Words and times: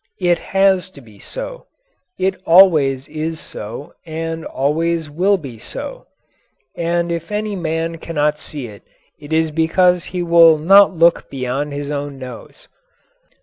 It 0.19 0.39
has 0.57 0.89
to 0.97 0.99
be 0.99 1.19
so. 1.19 1.67
It 2.17 2.35
always 2.43 3.07
is 3.07 3.39
so 3.39 3.93
and 4.03 4.43
always 4.45 5.11
will 5.11 5.37
be 5.37 5.59
so. 5.59 6.07
And 6.75 7.11
if 7.11 7.31
any 7.31 7.55
man 7.55 7.99
cannot 7.99 8.39
see 8.39 8.65
it, 8.65 8.81
it 9.19 9.31
is 9.31 9.51
because 9.51 10.05
he 10.05 10.23
will 10.23 10.57
not 10.57 10.91
look 10.97 11.29
beyond 11.29 11.73
his 11.73 11.91
own 11.91 12.17
nose. 12.17 12.67